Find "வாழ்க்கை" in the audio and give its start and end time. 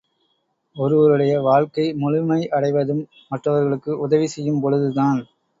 1.41-1.93